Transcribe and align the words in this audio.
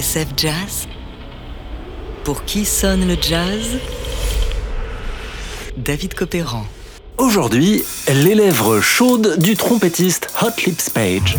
Jazz 0.00 0.88
Pour 2.24 2.44
qui 2.46 2.64
sonne 2.64 3.06
le 3.06 3.14
jazz? 3.20 3.76
David 5.76 6.14
Copéran. 6.14 6.64
Aujourd'hui, 7.18 7.84
les 8.08 8.34
lèvres 8.34 8.80
chaudes 8.80 9.38
du 9.38 9.54
trompettiste 9.54 10.30
Hot 10.40 10.62
Lips 10.64 10.88
Page. 10.88 11.36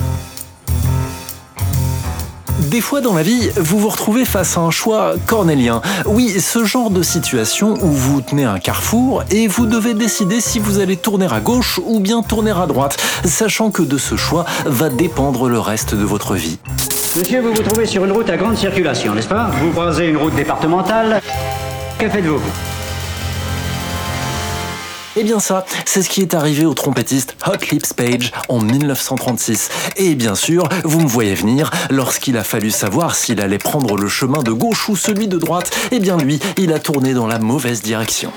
Des 2.70 2.80
fois 2.80 3.02
dans 3.02 3.16
la 3.16 3.24
vie, 3.24 3.50
vous 3.58 3.80
vous 3.80 3.90
retrouvez 3.90 4.24
face 4.24 4.56
à 4.56 4.62
un 4.62 4.72
choix 4.72 5.16
cornélien. 5.26 5.82
Oui, 6.06 6.30
ce 6.40 6.64
genre 6.64 6.92
de 6.92 7.02
situation 7.02 7.74
où 7.82 7.88
vous 7.88 8.22
tenez 8.22 8.44
un 8.44 8.60
carrefour 8.60 9.24
et 9.32 9.48
vous 9.48 9.66
devez 9.66 9.96
décider 9.96 10.40
si 10.40 10.60
vous 10.60 10.78
allez 10.78 10.98
tourner 10.98 11.28
à 11.32 11.40
gauche 11.40 11.80
ou 11.84 12.00
bien 12.00 12.22
tourner 12.22 12.52
à 12.52 12.68
droite, 12.68 13.02
sachant 13.26 13.72
que 13.72 13.82
de 13.82 13.98
ce 13.98 14.16
choix 14.16 14.46
va 14.66 14.90
dépendre 14.90 15.50
le 15.50 15.60
reste 15.60 15.96
de 15.96 16.04
votre 16.04 16.36
vie. 16.36 16.60
Monsieur, 17.16 17.42
vous 17.42 17.54
vous 17.54 17.62
trouvez 17.62 17.86
sur 17.86 18.04
une 18.06 18.12
route 18.12 18.28
à 18.32 18.38
grande 18.38 18.58
circulation, 18.58 19.14
n'est-ce 19.14 19.28
pas 19.28 19.52
Vous 19.62 19.70
croisez 19.70 20.08
une 20.08 20.18
route 20.18 20.34
départementale. 20.34 21.22
Que 22.00 22.10
faites-vous 22.10 22.42
Eh 25.16 25.24
bien 25.24 25.40
ça, 25.40 25.64
c'est 25.86 26.02
ce 26.02 26.10
qui 26.10 26.22
est 26.22 26.34
arrivé 26.34 26.66
au 26.66 26.74
trompettiste 26.74 27.36
Hot 27.46 27.64
Lips 27.72 27.94
Page 27.94 28.32
en 28.50 28.62
1936. 28.62 29.70
Et 29.98 30.16
bien 30.16 30.34
sûr, 30.34 30.68
vous 30.86 31.02
me 31.02 31.08
voyez 31.08 31.36
venir, 31.36 31.70
lorsqu'il 31.92 32.36
a 32.36 32.44
fallu 32.44 32.72
savoir 32.72 33.14
s'il 33.14 33.42
allait 33.42 33.60
prendre 33.60 33.96
le 33.96 34.08
chemin 34.08 34.42
de 34.42 34.52
gauche 34.52 34.90
ou 34.90 34.96
celui 34.96 35.28
de 35.28 35.38
droite, 35.38 35.70
eh 35.92 36.00
bien 36.00 36.18
lui, 36.18 36.40
il 36.58 36.74
a 36.74 36.80
tourné 36.80 37.14
dans 37.14 37.28
la 37.28 37.38
mauvaise 37.38 37.84
direction. 37.84 38.32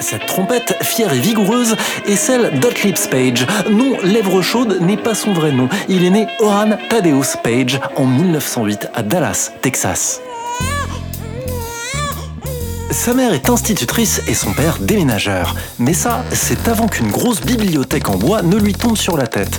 Cette 0.00 0.26
trompette, 0.26 0.76
fière 0.82 1.12
et 1.12 1.18
vigoureuse, 1.18 1.76
est 2.06 2.16
celle 2.16 2.58
d'Hot 2.60 2.70
Page. 3.10 3.46
Non, 3.70 3.96
Lèvres 4.02 4.42
Chaudes 4.42 4.80
n'est 4.80 4.96
pas 4.96 5.14
son 5.14 5.32
vrai 5.32 5.50
nom. 5.50 5.68
Il 5.88 6.04
est 6.04 6.10
né 6.10 6.26
Oran 6.40 6.70
Thaddeus 6.88 7.36
Page 7.42 7.80
en 7.96 8.06
1908 8.06 8.88
à 8.94 9.02
Dallas, 9.02 9.52
Texas. 9.60 10.20
Sa 12.90 13.12
mère 13.12 13.32
est 13.32 13.50
institutrice 13.50 14.22
et 14.26 14.34
son 14.34 14.52
père 14.52 14.78
déménageur. 14.80 15.54
Mais 15.78 15.94
ça, 15.94 16.24
c'est 16.32 16.68
avant 16.68 16.86
qu'une 16.86 17.10
grosse 17.10 17.40
bibliothèque 17.40 18.08
en 18.08 18.16
bois 18.16 18.42
ne 18.42 18.56
lui 18.56 18.74
tombe 18.74 18.96
sur 18.96 19.16
la 19.16 19.26
tête. 19.26 19.58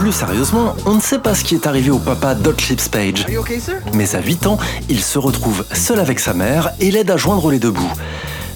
Plus 0.00 0.12
sérieusement, 0.12 0.74
on 0.86 0.94
ne 0.94 1.00
sait 1.00 1.18
pas 1.18 1.34
ce 1.34 1.44
qui 1.44 1.54
est 1.54 1.66
arrivé 1.66 1.90
au 1.90 1.98
papa 1.98 2.34
Lips 2.34 2.88
Page. 2.88 3.26
Mais 3.92 4.14
à 4.14 4.22
8 4.22 4.46
ans, 4.46 4.56
il 4.88 5.02
se 5.02 5.18
retrouve 5.18 5.62
seul 5.74 6.00
avec 6.00 6.20
sa 6.20 6.32
mère 6.32 6.70
et 6.80 6.90
l'aide 6.90 7.10
à 7.10 7.18
joindre 7.18 7.50
les 7.50 7.58
deux 7.58 7.70
bouts. 7.70 7.92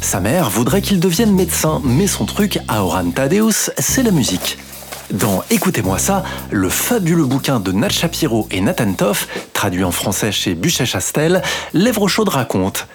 Sa 0.00 0.20
mère 0.20 0.48
voudrait 0.48 0.80
qu'il 0.80 1.00
devienne 1.00 1.34
médecin, 1.34 1.82
mais 1.84 2.06
son 2.06 2.24
truc 2.24 2.60
à 2.66 2.82
Oran 2.82 3.10
Thaddeus, 3.10 3.70
c'est 3.76 4.02
la 4.02 4.10
musique. 4.10 4.56
Dans 5.12 5.44
Écoutez-moi 5.50 5.98
ça, 5.98 6.22
le 6.50 6.70
fabuleux 6.70 7.26
bouquin 7.26 7.60
de 7.60 7.72
Nat 7.72 7.90
Shapiro 7.90 8.48
et 8.50 8.62
Nathan 8.62 8.94
Toff, 8.94 9.28
traduit 9.52 9.84
en 9.84 9.92
français 9.92 10.32
chez 10.32 10.54
Buchet-Chastel, 10.54 11.42
Lèvres 11.74 12.08
chaudes 12.08 12.30
raconte. 12.30 12.88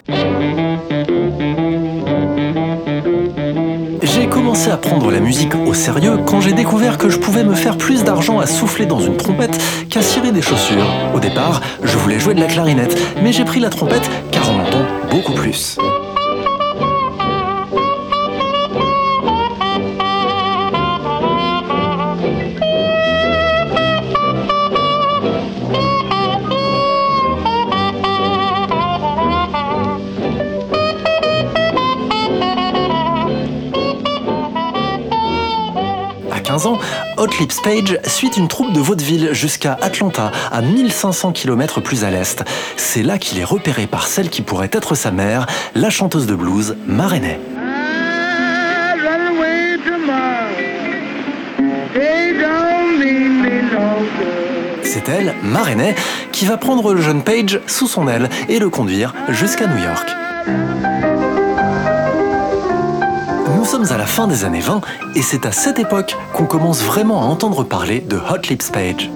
J'ai 4.30 4.36
commencé 4.36 4.70
à 4.70 4.78
prendre 4.78 5.10
la 5.10 5.20
musique 5.20 5.56
au 5.56 5.74
sérieux 5.74 6.20
quand 6.24 6.40
j'ai 6.40 6.54
découvert 6.54 7.00
que 7.00 7.10
je 7.10 7.18
pouvais 7.18 7.44
me 7.44 7.56
faire 7.56 7.76
plus 7.78 8.04
d'argent 8.04 8.40
à 8.40 8.46
souffler 8.46 8.86
dans 8.86 9.00
une 9.00 9.18
trompette 9.18 9.60
qu'à 9.90 10.04
cirer 10.04 10.32
des 10.32 10.44
chaussures. 10.44 10.86
Au 11.16 11.20
départ, 11.20 11.62
je 11.82 11.98
voulais 11.98 12.20
jouer 12.20 12.36
de 12.36 12.40
la 12.40 12.46
clarinette, 12.46 12.96
mais 13.24 13.34
j'ai 13.34 13.44
pris 13.44 13.60
la 13.60 13.72
trompette 13.72 14.08
car 14.32 14.44
on 14.52 14.60
entend 14.60 14.86
beaucoup 15.10 15.34
plus. 15.34 15.80
15 36.60 36.68
ans, 36.68 36.80
Hot 37.16 37.28
Lips 37.40 37.62
Page 37.64 38.00
suit 38.06 38.32
une 38.36 38.50
troupe 38.50 38.74
de 38.74 38.82
vaudeville 38.82 39.30
jusqu'à 39.32 39.78
Atlanta, 39.82 40.30
à 40.52 40.62
1500 40.62 41.32
km 41.32 41.80
plus 41.80 42.04
à 42.04 42.12
l'est. 42.12 42.44
C'est 42.76 43.02
là 43.02 43.18
qu'il 43.18 43.40
est 43.40 43.46
repéré 43.46 43.88
par 43.88 44.08
celle 44.08 44.30
qui 44.30 44.42
pourrait 44.42 44.70
être 44.74 44.94
sa 44.94 45.12
mère, 45.12 45.48
la 45.74 45.90
chanteuse 45.90 46.26
de 46.26 46.36
blues, 46.36 46.76
Marenay. 46.86 47.40
C'est 54.84 55.08
elle, 55.08 55.34
Marenay, 55.44 55.96
qui 56.34 56.46
va 56.46 56.58
prendre 56.58 56.94
le 56.94 57.00
jeune 57.00 57.24
Page 57.24 57.62
sous 57.68 57.88
son 57.88 58.10
aile 58.10 58.28
et 58.50 58.60
le 58.60 58.70
conduire 58.70 59.14
jusqu'à 59.30 59.66
New 59.68 59.82
York. 59.82 60.10
Nous 63.72 63.86
sommes 63.86 63.96
à 63.96 64.00
la 64.00 64.08
fin 64.08 64.28
des 64.28 64.46
années 64.46 64.62
20 64.62 64.82
et 65.14 65.22
c'est 65.22 65.46
à 65.46 65.52
cette 65.52 65.78
époque 65.78 66.18
qu'on 66.34 66.48
commence 66.48 66.82
vraiment 66.82 67.22
à 67.22 67.26
entendre 67.26 67.64
parler 67.64 68.00
de 68.00 68.18
Hot 68.18 68.50
Lips 68.50 68.72
Page. 68.74 69.12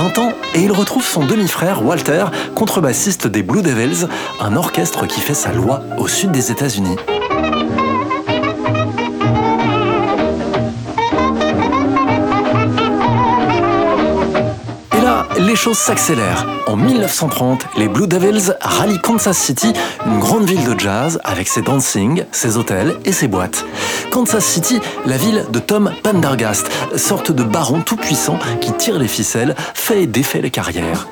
20 0.00 0.18
ans 0.18 0.32
et 0.54 0.62
il 0.62 0.72
retrouve 0.72 1.04
son 1.04 1.26
demi-frère 1.26 1.84
Walter, 1.84 2.24
contrebassiste 2.54 3.26
des 3.26 3.42
Blue 3.42 3.60
Devils, 3.60 4.08
un 4.40 4.56
orchestre 4.56 5.06
qui 5.06 5.20
fait 5.20 5.34
sa 5.34 5.52
loi 5.52 5.82
au 5.98 6.08
sud 6.08 6.30
des 6.30 6.50
États-Unis. 6.50 6.96
Les 15.50 15.56
choses 15.56 15.78
s'accélèrent. 15.78 16.46
En 16.68 16.76
1930, 16.76 17.66
les 17.76 17.88
Blue 17.88 18.06
Devils 18.06 18.54
rallient 18.60 19.00
Kansas 19.00 19.36
City, 19.36 19.72
une 20.06 20.20
grande 20.20 20.44
ville 20.44 20.62
de 20.64 20.78
jazz 20.78 21.18
avec 21.24 21.48
ses 21.48 21.60
dancing, 21.60 22.22
ses 22.30 22.56
hôtels 22.56 22.94
et 23.04 23.10
ses 23.10 23.26
boîtes. 23.26 23.64
Kansas 24.12 24.44
City, 24.44 24.78
la 25.06 25.16
ville 25.16 25.44
de 25.50 25.58
Tom 25.58 25.90
Pendergast, 26.04 26.70
sorte 26.94 27.32
de 27.32 27.42
baron 27.42 27.80
tout-puissant 27.80 28.38
qui 28.60 28.72
tire 28.74 28.96
les 28.96 29.08
ficelles, 29.08 29.56
fait 29.74 30.04
et 30.04 30.06
défait 30.06 30.40
les 30.40 30.52
carrières. 30.52 31.08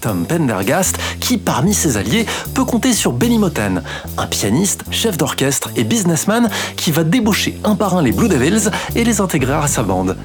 Tom 0.00 0.24
Pendergast, 0.24 0.98
qui 1.18 1.36
parmi 1.36 1.74
ses 1.74 1.96
alliés 1.96 2.26
peut 2.54 2.64
compter 2.64 2.92
sur 2.92 3.12
Benny 3.12 3.40
Moten, 3.40 3.82
un 4.18 4.26
pianiste, 4.28 4.84
chef 4.92 5.16
d'orchestre 5.16 5.70
et 5.74 5.82
businessman 5.82 6.48
qui 6.76 6.92
va 6.92 7.02
débaucher 7.02 7.58
un 7.64 7.74
par 7.74 7.96
un 7.96 8.02
les 8.02 8.12
Blue 8.12 8.28
Devils 8.28 8.70
et 8.94 9.02
les 9.02 9.20
intégrer 9.20 9.54
à 9.54 9.66
sa 9.66 9.82
bande. 9.82 10.16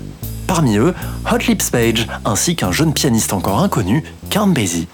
Parmi 0.54 0.78
eux, 0.78 0.94
Hot 1.32 1.40
Lips 1.48 1.72
Page, 1.72 2.06
ainsi 2.26 2.56
qu'un 2.56 2.72
jeune 2.72 2.94
pianiste 2.94 3.34
encore 3.34 3.64
inconnu, 3.64 4.04
Count 4.30 4.46
Basie. 4.46 4.88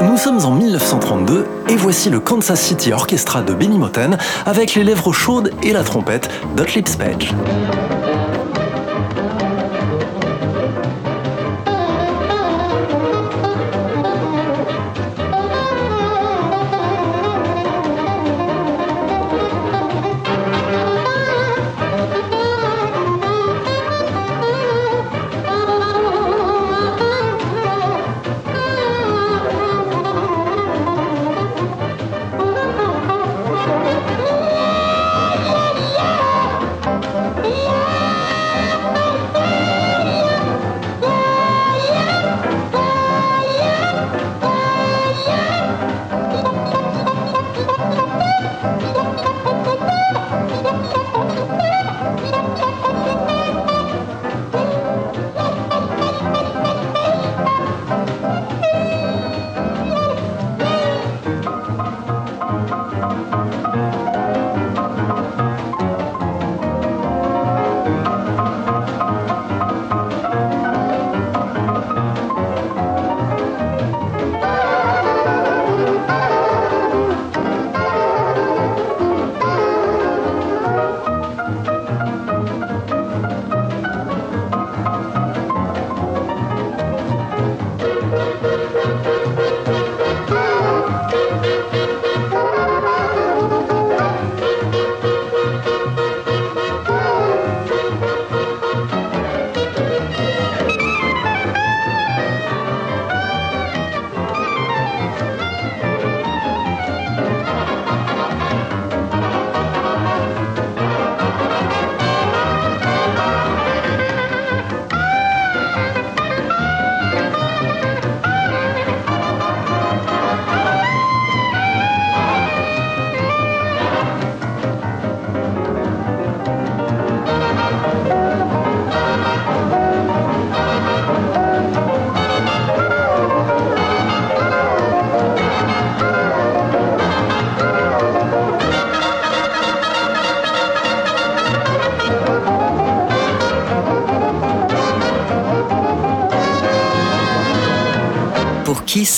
Nous 0.00 0.16
sommes 0.16 0.42
en 0.46 0.52
1932 0.52 1.46
et 1.68 1.76
voici 1.76 2.08
le 2.08 2.20
Kansas 2.20 2.58
City 2.58 2.94
Orchestra 2.94 3.42
de 3.42 3.52
Benny 3.52 3.76
Moten 3.76 4.16
avec 4.46 4.74
les 4.76 4.82
lèvres 4.82 5.12
chaudes 5.12 5.52
et 5.62 5.74
la 5.74 5.84
trompette 5.84 6.30
d'Hot 6.56 6.64
Lips 6.74 6.96
Page. 6.96 7.34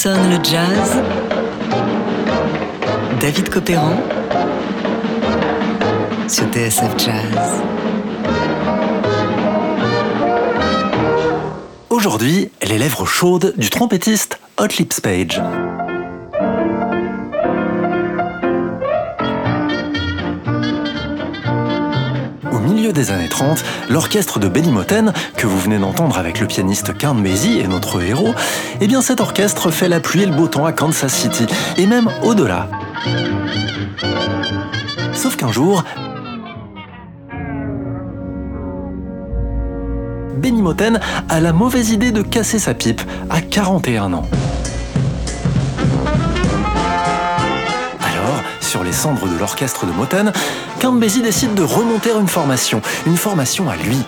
Sonne 0.02 0.30
le 0.30 0.42
jazz 0.42 1.00
David 3.20 3.48
Copéran 3.50 3.96
sur 6.26 6.44
TSF 6.46 6.98
Jazz. 6.98 7.62
Aujourd'hui, 11.88 12.50
les 12.68 12.78
lèvres 12.78 13.06
chaudes 13.06 13.54
du 13.56 13.70
trompettiste 13.70 14.40
Hot 14.58 14.66
Lips 14.76 15.00
Page. 15.00 15.40
Des 22.92 23.10
années 23.10 23.28
30, 23.28 23.64
l'orchestre 23.88 24.38
de 24.38 24.48
Benny 24.48 24.70
Moten, 24.70 25.12
que 25.36 25.46
vous 25.46 25.58
venez 25.58 25.78
d'entendre 25.78 26.18
avec 26.18 26.40
le 26.40 26.46
pianiste 26.46 26.96
Count 26.96 27.14
Basie 27.14 27.58
et 27.58 27.66
notre 27.66 28.02
héros, 28.02 28.34
eh 28.80 28.86
bien 28.86 29.02
cet 29.02 29.20
orchestre 29.20 29.70
fait 29.70 29.88
la 29.88 30.00
pluie 30.00 30.22
et 30.22 30.26
le 30.26 30.34
beau 30.34 30.48
temps 30.48 30.66
à 30.66 30.72
Kansas 30.72 31.12
City, 31.12 31.46
et 31.76 31.86
même 31.86 32.08
au-delà. 32.22 32.68
Sauf 35.14 35.36
qu'un 35.36 35.52
jour, 35.52 35.84
Benny 40.36 40.60
Moten 40.60 41.00
a 41.28 41.40
la 41.40 41.52
mauvaise 41.52 41.90
idée 41.90 42.10
de 42.10 42.22
casser 42.22 42.58
sa 42.58 42.74
pipe 42.74 43.00
à 43.30 43.40
41 43.40 44.12
ans. 44.12 44.28
Alors, 48.00 48.42
sur 48.60 48.82
les 48.82 48.92
cendres 48.92 49.28
de 49.28 49.38
l'orchestre 49.38 49.86
de 49.86 49.92
Moten, 49.92 50.32
Count 50.82 50.94
Basie 50.94 51.22
décide 51.22 51.54
de 51.54 51.62
remonter 51.62 52.10
une 52.10 52.26
formation, 52.26 52.82
une 53.06 53.16
formation 53.16 53.70
à 53.70 53.76
lui. 53.76 53.98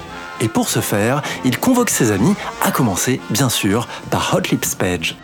Et 0.41 0.49
pour 0.49 0.69
ce 0.69 0.81
faire, 0.81 1.23
il 1.45 1.61
convoque 1.61 1.89
ses 1.89 2.11
amis, 2.11 2.35
à 2.65 2.73
commencer, 2.73 3.21
bien 3.31 3.49
sûr, 3.49 3.87
par 4.11 4.35
Hot 4.35 4.41
Lips 4.51 4.75
Page. 4.77 5.17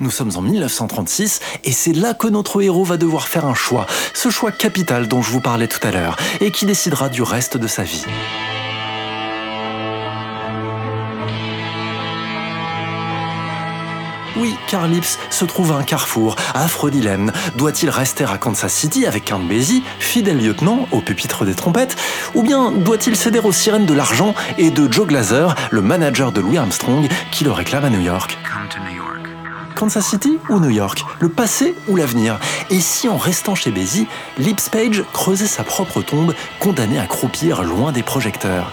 Nous 0.00 0.10
sommes 0.10 0.32
en 0.34 0.40
1936 0.40 1.38
et 1.62 1.70
c'est 1.70 1.92
là 1.92 2.12
que 2.12 2.26
notre 2.26 2.60
héros 2.60 2.82
va 2.82 2.96
devoir 2.96 3.28
faire 3.28 3.46
un 3.46 3.54
choix, 3.54 3.86
ce 4.14 4.30
choix 4.30 4.50
capital 4.50 5.06
dont 5.06 5.22
je 5.22 5.30
vous 5.30 5.40
parlais 5.40 5.68
tout 5.68 5.86
à 5.86 5.92
l'heure 5.92 6.16
et 6.40 6.50
qui 6.50 6.66
décidera 6.66 7.08
du 7.08 7.22
reste 7.22 7.56
de 7.56 7.68
sa 7.68 7.84
vie. 7.84 8.04
Oui, 14.40 14.54
Carlips 14.68 15.18
se 15.30 15.44
trouve 15.44 15.72
à 15.72 15.76
un 15.76 15.82
carrefour, 15.82 16.36
à. 16.54 16.66
Doit-il 17.56 17.90
rester 17.90 18.24
à 18.24 18.38
Kansas 18.38 18.72
City 18.72 19.04
avec 19.04 19.24
Count 19.24 19.40
fidèle 19.98 20.38
lieutenant 20.38 20.86
au 20.92 21.00
pupitre 21.00 21.44
des 21.44 21.54
trompettes, 21.54 21.96
ou 22.34 22.42
bien 22.42 22.70
doit-il 22.70 23.16
céder 23.16 23.40
aux 23.40 23.52
sirènes 23.52 23.86
de 23.86 23.94
l'argent 23.94 24.34
et 24.56 24.70
de 24.70 24.90
Joe 24.90 25.08
Glazer, 25.08 25.56
le 25.70 25.82
manager 25.82 26.30
de 26.30 26.40
Louis 26.40 26.58
Armstrong, 26.58 27.08
qui 27.32 27.42
le 27.42 27.50
réclame 27.50 27.84
à 27.84 27.90
New 27.90 28.00
York? 28.00 28.38
Kansas 29.74 30.06
City 30.06 30.38
ou 30.48 30.60
New 30.60 30.70
York? 30.70 31.04
Le 31.20 31.28
passé 31.28 31.74
ou 31.88 31.96
l'avenir? 31.96 32.38
Et 32.70 32.80
si 32.80 33.08
en 33.08 33.16
restant 33.16 33.56
chez 33.56 33.70
Basie, 33.70 34.06
Lips 34.38 34.68
Page 34.70 35.02
creusait 35.12 35.46
sa 35.46 35.64
propre 35.64 36.00
tombe, 36.02 36.34
condamné 36.60 36.98
à 36.98 37.06
croupir 37.06 37.62
loin 37.62 37.90
des 37.90 38.02
projecteurs? 38.02 38.72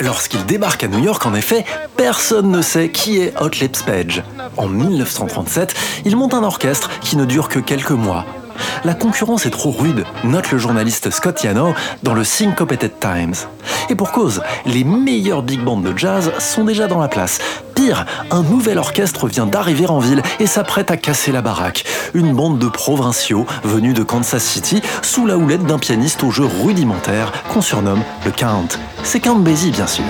Lorsqu'il 0.00 0.46
débarque 0.46 0.84
à 0.84 0.88
New 0.88 1.04
York, 1.04 1.26
en 1.26 1.34
effet, 1.34 1.64
personne 1.96 2.50
ne 2.50 2.62
sait 2.62 2.88
qui 2.90 3.20
est 3.20 3.34
Hot 3.38 3.50
Lips 3.60 3.82
Page. 3.84 4.22
En 4.56 4.66
1937, 4.66 5.74
il 6.06 6.16
monte 6.16 6.32
un 6.32 6.42
orchestre 6.42 6.90
qui 7.00 7.16
ne 7.16 7.26
dure 7.26 7.48
que 7.48 7.58
quelques 7.58 7.90
mois. 7.90 8.24
La 8.84 8.94
concurrence 8.94 9.46
est 9.46 9.50
trop 9.50 9.70
rude, 9.70 10.04
note 10.24 10.50
le 10.50 10.58
journaliste 10.58 11.10
Scott 11.10 11.42
Yano 11.42 11.74
dans 12.02 12.14
le 12.14 12.24
Syncopated 12.24 12.92
Times. 13.00 13.34
Et 13.88 13.94
pour 13.94 14.12
cause, 14.12 14.42
les 14.66 14.84
meilleurs 14.84 15.42
big 15.42 15.60
bands 15.60 15.80
de 15.80 15.96
jazz 15.96 16.32
sont 16.38 16.64
déjà 16.64 16.86
dans 16.86 17.00
la 17.00 17.08
place. 17.08 17.38
Pire, 17.74 18.06
un 18.30 18.42
nouvel 18.42 18.78
orchestre 18.78 19.26
vient 19.26 19.46
d'arriver 19.46 19.86
en 19.86 19.98
ville 19.98 20.22
et 20.38 20.46
s'apprête 20.46 20.90
à 20.90 20.96
casser 20.96 21.32
la 21.32 21.42
baraque. 21.42 21.84
Une 22.14 22.34
bande 22.34 22.58
de 22.58 22.68
provinciaux 22.68 23.46
venus 23.64 23.94
de 23.94 24.02
Kansas 24.02 24.42
City 24.42 24.82
sous 25.02 25.26
la 25.26 25.36
houlette 25.36 25.64
d'un 25.64 25.78
pianiste 25.78 26.22
au 26.22 26.30
jeu 26.30 26.44
rudimentaire 26.62 27.32
qu'on 27.48 27.62
surnomme 27.62 28.02
le 28.24 28.30
Count. 28.30 28.68
C'est 29.02 29.20
Count 29.20 29.36
Basie, 29.36 29.70
bien 29.70 29.86
sûr. 29.86 30.04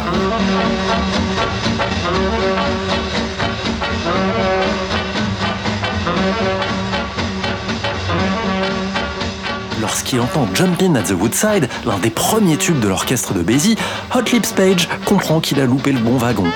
Lorsqu'il 10.12 10.40
entend 10.40 10.52
Jumpin' 10.56 10.96
at 10.96 11.04
the 11.04 11.12
Woodside, 11.12 11.68
l'un 11.86 11.98
des 11.98 12.10
premiers 12.10 12.56
tubes 12.56 12.80
de 12.80 12.88
l'orchestre 12.88 13.32
de 13.32 13.42
Basie, 13.42 13.76
Hot 14.12 14.22
Lips 14.32 14.52
Page 14.56 14.88
comprend 15.04 15.38
qu'il 15.38 15.60
a 15.60 15.66
loupé 15.66 15.92
le 15.92 16.00
bon 16.00 16.16
wagon. 16.16 16.46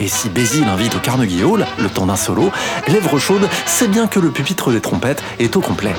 Et 0.00 0.08
si 0.08 0.28
Basie 0.28 0.60
l'invite 0.60 0.94
au 0.96 0.98
Carnegie 0.98 1.44
Hall, 1.44 1.66
le 1.78 1.88
temps 1.88 2.04
d'un 2.04 2.16
solo, 2.16 2.50
Lèvres 2.88 3.18
chaudes 3.18 3.48
sait 3.64 3.88
bien 3.88 4.06
que 4.06 4.20
le 4.20 4.30
pupitre 4.30 4.70
des 4.70 4.82
trompettes 4.82 5.22
est 5.38 5.56
au 5.56 5.62
complet. 5.62 5.94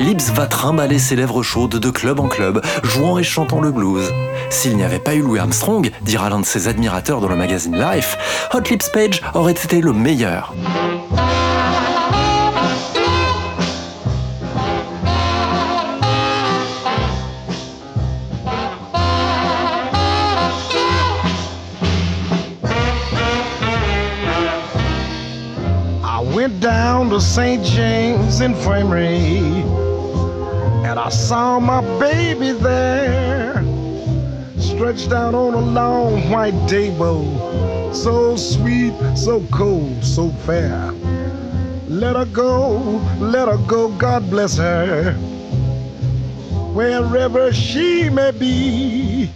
Lips 0.00 0.30
va 0.32 0.46
trimballer 0.46 0.98
ses 0.98 1.16
lèvres 1.16 1.42
chaudes 1.42 1.76
de 1.76 1.90
club 1.90 2.20
en 2.20 2.28
club, 2.28 2.62
jouant 2.84 3.18
et 3.18 3.24
chantant 3.24 3.60
le 3.60 3.72
blues. 3.72 4.10
S'il 4.48 4.76
n'y 4.76 4.84
avait 4.84 4.98
pas 4.98 5.14
eu 5.14 5.22
Louis 5.22 5.38
Armstrong, 5.38 5.90
dira 6.02 6.30
l'un 6.30 6.40
de 6.40 6.46
ses 6.46 6.68
admirateurs 6.68 7.20
dans 7.20 7.28
le 7.28 7.36
magazine 7.36 7.76
Life, 7.76 8.16
Hot 8.54 8.60
Lips 8.70 8.90
Page 8.92 9.22
aurait 9.34 9.52
été 9.52 9.80
le 9.80 9.92
meilleur. 9.92 10.54
down 26.60 27.08
to 27.08 27.20
St. 27.20 27.62
James 27.62 28.42
Infirmary 28.42 29.62
and 30.98 31.06
I 31.06 31.10
saw 31.10 31.60
my 31.60 31.80
baby 31.98 32.52
there, 32.52 33.62
stretched 34.58 35.12
out 35.12 35.34
on 35.34 35.54
a 35.54 35.60
long 35.60 36.30
white 36.30 36.68
table, 36.68 37.94
so 37.94 38.36
sweet, 38.36 38.94
so 39.16 39.44
cold, 39.52 40.04
so 40.04 40.30
fair. 40.46 40.92
Let 41.88 42.16
her 42.16 42.26
go, 42.26 42.78
let 43.20 43.48
her 43.48 43.58
go, 43.66 43.88
God 43.90 44.28
bless 44.30 44.56
her, 44.56 45.12
wherever 46.74 47.52
she 47.52 48.10
may 48.10 48.32
be. 48.32 49.30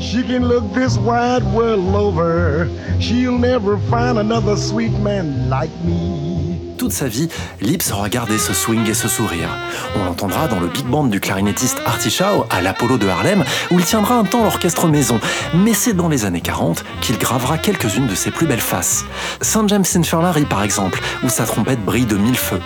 She 0.00 0.22
can 0.22 0.46
look 0.46 0.72
this 0.74 0.98
wide 0.98 1.44
world 1.54 1.94
over. 1.94 2.68
She'll 3.00 3.38
never 3.38 3.78
find 3.78 4.18
another 4.18 4.56
sweet 4.56 4.92
man 4.92 5.48
like 5.48 5.74
me. 5.84 6.33
Toute 6.76 6.92
sa 6.92 7.06
vie, 7.06 7.28
Lips 7.60 7.90
aura 7.92 8.08
gardé 8.08 8.38
ce 8.38 8.52
swing 8.52 8.88
et 8.88 8.94
ce 8.94 9.08
sourire. 9.08 9.48
On 9.96 10.04
l'entendra 10.04 10.48
dans 10.48 10.60
le 10.60 10.66
big 10.66 10.84
band 10.86 11.04
du 11.04 11.20
clarinettiste 11.20 11.80
Artie 11.86 12.10
Shaw 12.10 12.46
à 12.50 12.60
l'Apollo 12.60 12.98
de 12.98 13.06
Harlem, 13.06 13.44
où 13.70 13.78
il 13.78 13.84
tiendra 13.84 14.16
un 14.16 14.24
temps 14.24 14.42
l'orchestre 14.42 14.88
maison. 14.88 15.20
Mais 15.54 15.74
c'est 15.74 15.92
dans 15.92 16.08
les 16.08 16.24
années 16.24 16.40
40 16.40 16.84
qu'il 17.00 17.18
gravera 17.18 17.58
quelques-unes 17.58 18.06
de 18.06 18.14
ses 18.14 18.30
plus 18.30 18.46
belles 18.46 18.60
faces. 18.60 19.04
St. 19.40 19.68
James 19.68 19.84
Infirmary 19.94 20.44
par 20.44 20.62
exemple, 20.62 21.00
où 21.22 21.28
sa 21.28 21.44
trompette 21.44 21.84
brille 21.84 22.06
de 22.06 22.16
mille 22.16 22.36
feux. 22.36 22.60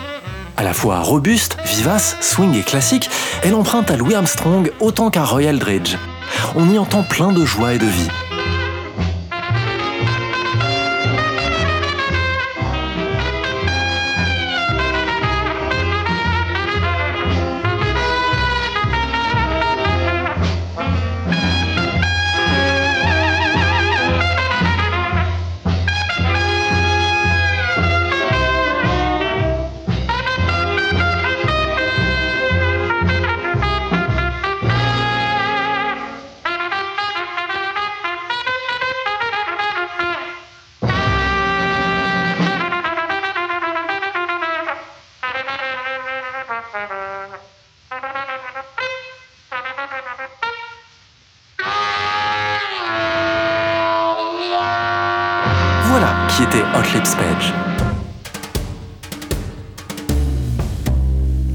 À 0.57 0.63
la 0.63 0.73
fois 0.73 0.99
robuste, 0.99 1.57
vivace, 1.65 2.17
swing 2.19 2.55
et 2.57 2.63
classique, 2.63 3.09
elle 3.43 3.55
emprunte 3.55 3.91
à 3.91 3.95
Louis 3.95 4.15
Armstrong 4.15 4.71
autant 4.79 5.09
qu'à 5.09 5.23
Royal 5.23 5.57
Dredge 5.57 5.95
on 6.55 6.69
y 6.69 6.77
entend 6.77 7.03
plein 7.03 7.31
de 7.31 7.45
joie 7.45 7.73
et 7.73 7.77
de 7.77 7.85
vie. 7.85 8.09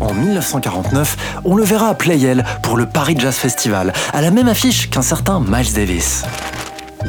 En 0.00 0.14
1949, 0.14 1.16
on 1.44 1.56
le 1.56 1.64
verra 1.64 1.88
à 1.88 1.94
Playel 1.94 2.44
pour 2.62 2.76
le 2.76 2.86
Paris 2.86 3.16
Jazz 3.18 3.34
Festival, 3.34 3.92
à 4.12 4.20
la 4.20 4.30
même 4.30 4.46
affiche 4.46 4.90
qu'un 4.90 5.02
certain 5.02 5.40
Miles 5.40 5.72
Davis. 5.72 6.24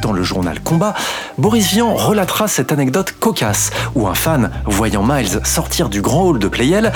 Dans 0.01 0.12
le 0.12 0.24
journal 0.24 0.60
Combat, 0.60 0.96
Boris 1.38 1.72
Vian 1.72 1.94
relatera 1.94 2.48
cette 2.48 2.72
anecdote 2.72 3.12
cocasse 3.20 3.70
où 3.94 4.08
un 4.08 4.15
fan, 4.15 4.50
voyant 4.65 5.03
Miles 5.03 5.41
sortir 5.44 5.89
du 5.89 6.01
grand 6.01 6.24
hall 6.24 6.39
de 6.39 6.48
Playel, 6.48 6.91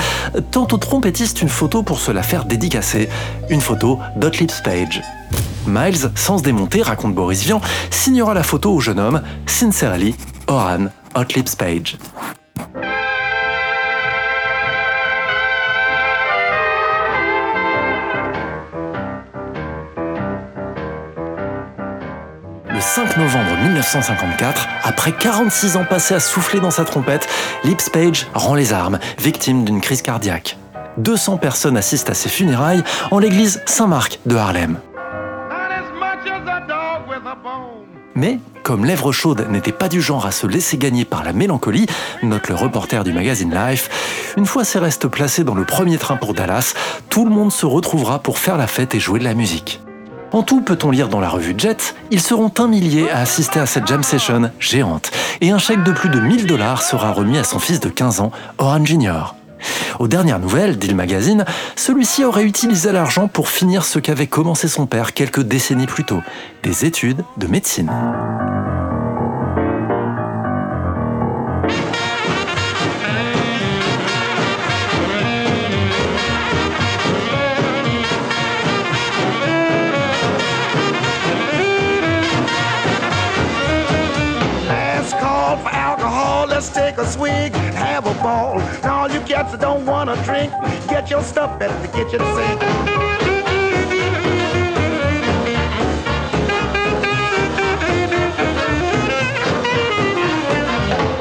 tente 0.49 0.73
au 0.73 0.77
trompettiste 0.77 1.43
une 1.43 1.49
photo 1.49 1.83
pour 1.83 1.99
se 1.99 2.11
la 2.11 2.23
faire 2.23 2.45
dédicacer. 2.45 3.07
Une 3.49 3.61
photo 3.61 3.99
d'Hotlips 4.15 4.63
Page. 4.63 5.03
Miles, 5.67 6.11
sans 6.15 6.39
se 6.39 6.43
démonter, 6.43 6.81
raconte 6.81 7.13
Boris 7.13 7.43
Vian, 7.43 7.61
signera 7.91 8.33
la 8.33 8.43
photo 8.43 8.73
au 8.73 8.79
jeune 8.79 8.99
homme, 8.99 9.21
Sincerely, 9.45 10.15
Oran 10.47 10.87
Hotlips 11.15 11.55
Page. 11.57 11.97
Le 22.69 22.79
5 22.79 23.17
novembre 23.17 23.57
1954, 23.63 24.67
après 24.83 25.11
46 25.11 25.77
ans 25.77 25.83
passés 25.83 26.13
à 26.13 26.19
souffler 26.19 26.59
dans 26.59 26.71
sa 26.71 26.85
trompette, 26.85 27.27
Lips 27.63 27.89
Page 27.91 28.27
rend 28.33 28.55
les 28.55 28.71
armes, 28.71 28.99
victime 29.19 29.65
d'une 29.65 29.81
crise 29.81 30.01
cardiaque. 30.01 30.57
200 30.97 31.37
personnes 31.37 31.77
assistent 31.77 32.09
à 32.09 32.13
ses 32.13 32.29
funérailles 32.29 32.83
en 33.11 33.19
l'église 33.19 33.61
Saint-Marc 33.65 34.19
de 34.25 34.35
Harlem. 34.35 34.77
Mais, 38.15 38.39
comme 38.63 38.85
Lèvres 38.85 39.11
Chaudes 39.11 39.47
n'était 39.49 39.71
pas 39.71 39.89
du 39.89 40.01
genre 40.01 40.25
à 40.25 40.31
se 40.31 40.47
laisser 40.47 40.77
gagner 40.77 41.05
par 41.05 41.23
la 41.23 41.33
mélancolie, 41.33 41.87
note 42.23 42.47
le 42.49 42.55
reporter 42.55 43.03
du 43.03 43.13
magazine 43.13 43.53
Life, 43.53 44.33
une 44.37 44.45
fois 44.45 44.63
ses 44.63 44.79
restes 44.79 45.07
placés 45.07 45.43
dans 45.43 45.55
le 45.55 45.65
premier 45.65 45.97
train 45.97 46.17
pour 46.17 46.33
Dallas, 46.33 46.73
tout 47.09 47.25
le 47.25 47.31
monde 47.31 47.51
se 47.51 47.65
retrouvera 47.65 48.19
pour 48.19 48.37
faire 48.37 48.57
la 48.57 48.67
fête 48.67 48.95
et 48.95 48.99
jouer 48.99 49.19
de 49.19 49.23
la 49.23 49.33
musique. 49.33 49.81
En 50.31 50.43
tout, 50.43 50.61
peut-on 50.61 50.91
lire 50.91 51.09
dans 51.09 51.19
la 51.19 51.29
revue 51.29 51.55
Jet, 51.57 51.95
ils 52.11 52.21
seront 52.21 52.51
un 52.59 52.67
millier 52.67 53.09
à 53.09 53.19
assister 53.19 53.59
à 53.59 53.65
cette 53.65 53.87
jam 53.87 54.03
session 54.03 54.51
géante, 54.59 55.11
et 55.41 55.49
un 55.49 55.57
chèque 55.57 55.83
de 55.83 55.91
plus 55.91 56.09
de 56.09 56.19
1000 56.19 56.45
dollars 56.45 56.83
sera 56.83 57.11
remis 57.11 57.37
à 57.37 57.43
son 57.43 57.59
fils 57.59 57.79
de 57.79 57.89
15 57.89 58.21
ans, 58.21 58.31
Oran 58.59 58.85
Jr. 58.85 59.33
Aux 59.99 60.07
dernières 60.07 60.39
nouvelles, 60.39 60.77
dit 60.77 60.87
le 60.87 60.95
magazine, 60.95 61.45
celui-ci 61.75 62.23
aurait 62.23 62.43
utilisé 62.43 62.91
l'argent 62.91 63.27
pour 63.27 63.49
finir 63.49 63.83
ce 63.83 63.99
qu'avait 63.99 64.27
commencé 64.27 64.67
son 64.67 64.85
père 64.85 65.13
quelques 65.13 65.41
décennies 65.41 65.87
plus 65.87 66.05
tôt, 66.05 66.21
des 66.63 66.85
études 66.85 67.23
de 67.37 67.47
médecine. 67.47 67.91
Let's 86.59 86.75
take 86.75 86.97
a 86.97 87.07
swig, 87.07 87.53
have 87.53 88.05
a 88.05 88.13
ball. 88.15 88.57
Now 88.83 89.03
all 89.03 89.09
you 89.09 89.21
cats 89.21 89.51
that 89.53 89.61
don't 89.61 89.85
wanna 89.85 90.21
drink, 90.25 90.51
get 90.89 91.09
your 91.09 91.23
stuff 91.23 91.61
at 91.61 91.71
the 91.81 91.87
kitchen 91.87 92.19
sink. 92.19 92.61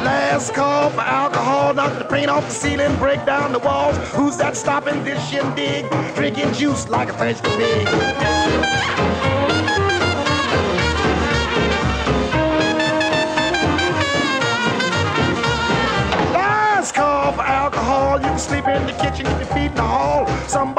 Last 0.03 0.53
call 0.55 0.91
for 0.91 1.03
alcohol, 1.03 1.73
knock 1.73 1.97
the 2.01 2.05
paint 2.07 2.31
off 2.31 2.45
the 2.49 2.55
ceiling, 2.55 2.97
break 2.97 3.25
down 3.25 3.53
the 3.53 3.61
walls. 3.61 3.97
Who's 4.15 4.37
that 4.39 4.57
stopping 4.57 5.05
this 5.05 5.25
shindig? 5.29 5.89
Drinking 6.17 6.53
juice 6.53 6.89
like 6.89 7.11
a 7.11 7.13
thirsty 7.13 7.49
pig. 7.51 9.38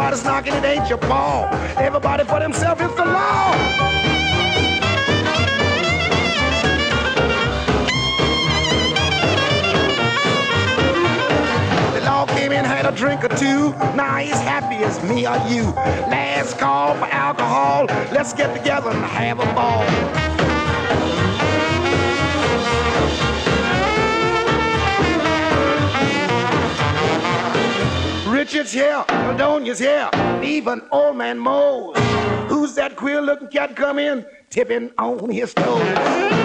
Somebody's 0.10 0.25
knocking, 0.25 0.54
it 0.56 0.66
ain't 0.66 0.89
your 0.89 0.98
ball. 0.98 1.46
Everybody 1.78 2.24
for 2.24 2.39
themselves, 2.39 2.82
law. 2.82 3.54
The 11.94 12.01
law 12.01 12.25
came 12.25 12.51
in, 12.51 12.66
had 12.66 12.88
a 12.88 12.92
drink 12.92 13.24
or 13.24 13.28
two. 13.28 13.70
Now 13.96 14.18
he's 14.18 14.32
happy 14.34 14.84
as 14.84 15.00
me 15.04 15.28
or 15.28 15.38
you. 15.48 15.66
Last 16.10 16.58
call 16.58 16.96
for 16.96 17.06
alcohol. 17.06 17.86
Let's 18.12 18.34
get 18.34 18.58
together 18.58 18.89
and 18.89 19.06
have 19.06 19.39
a 19.39 19.46
ball. 19.54 20.49
Richard's 28.60 28.74
here, 28.74 29.06
Adonia's 29.08 29.80
here, 29.80 30.10
even 30.44 30.82
old 30.92 31.16
man 31.16 31.39
Mose. 31.39 31.96
Who's 32.50 32.75
that 32.75 32.98
queer 32.98 33.22
looking 33.22 33.48
cat 33.48 33.74
come 33.74 33.98
in, 33.98 34.25
tipping 34.50 34.92
on 34.98 35.30
his 35.30 35.54
toes? 35.54 36.38